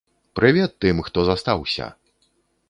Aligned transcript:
Прывет 0.37 0.73
тым, 0.85 1.03
хто 1.09 1.27
застаўся! 1.29 1.91